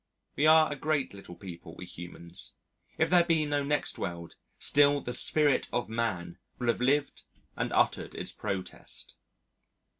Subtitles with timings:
[0.35, 2.55] We are a great little people, we humans.
[2.97, 7.21] If there be no next world, still the Spirit of Man will have lived
[7.55, 9.15] and uttered its protest.